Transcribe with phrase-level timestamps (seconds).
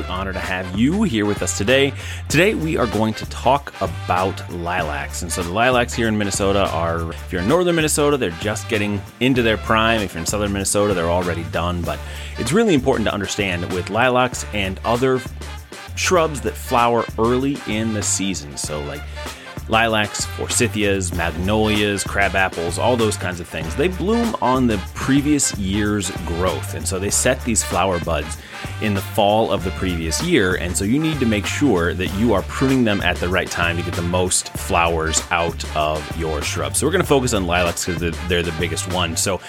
[0.00, 1.92] have you here with us today.
[2.28, 5.22] Today, we are going to talk about lilacs.
[5.22, 8.68] And so, the lilacs here in Minnesota are, if you're in northern Minnesota, they're just
[8.68, 10.00] getting into their prime.
[10.00, 11.82] If you're in southern Minnesota, they're already done.
[11.82, 11.98] But
[12.38, 15.20] it's really important to understand with lilacs and other
[15.94, 18.56] shrubs that flower early in the season.
[18.56, 19.02] So, like,
[19.72, 23.74] lilacs, forsythias, magnolias, crab apples, all those kinds of things.
[23.74, 26.74] They bloom on the previous year's growth.
[26.74, 28.36] And so they set these flower buds
[28.82, 30.56] in the fall of the previous year.
[30.56, 33.50] And so you need to make sure that you are pruning them at the right
[33.50, 36.76] time to get the most flowers out of your shrub.
[36.76, 39.16] So we're going to focus on lilacs because they're the biggest one.
[39.16, 39.40] So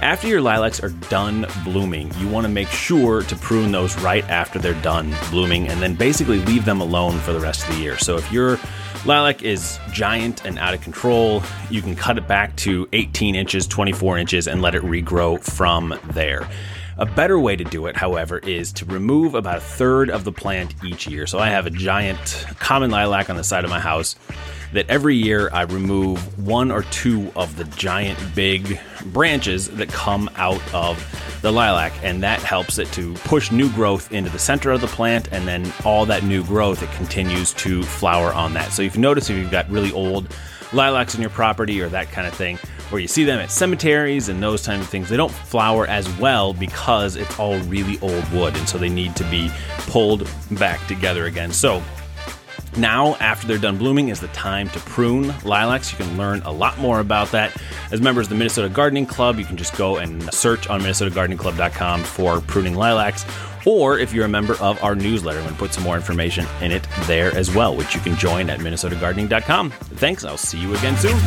[0.00, 4.28] after your lilacs are done blooming, you want to make sure to prune those right
[4.30, 7.80] after they're done blooming and then basically leave them alone for the rest of the
[7.80, 7.98] year.
[7.98, 8.60] So if you're
[9.04, 11.42] Lilac is giant and out of control.
[11.70, 15.98] You can cut it back to 18 inches, 24 inches, and let it regrow from
[16.10, 16.48] there.
[16.98, 20.32] A better way to do it, however, is to remove about a third of the
[20.32, 21.26] plant each year.
[21.26, 24.14] So I have a giant common lilac on the side of my house
[24.72, 30.30] that every year I remove one or two of the giant big branches that come
[30.36, 30.98] out of
[31.42, 34.86] the lilac, and that helps it to push new growth into the center of the
[34.86, 38.72] plant, and then all that new growth it continues to flower on that.
[38.72, 40.34] So if you notice if you've got really old
[40.72, 42.58] lilacs in your property or that kind of thing,
[42.90, 46.08] or you see them at cemeteries and those kinds of things, they don't flower as
[46.18, 49.50] well because it's all really old wood, and so they need to be
[49.88, 51.52] pulled back together again.
[51.52, 51.82] So
[52.76, 55.92] now, after they're done blooming, is the time to prune lilacs.
[55.92, 57.54] You can learn a lot more about that.
[57.90, 62.02] As members of the Minnesota Gardening Club, you can just go and search on minnesotagardeningclub.com
[62.02, 63.26] for pruning lilacs.
[63.66, 66.46] Or if you're a member of our newsletter, I'm going to put some more information
[66.60, 69.70] in it there as well, which you can join at minnesotagardening.com.
[69.70, 71.18] Thanks, I'll see you again soon.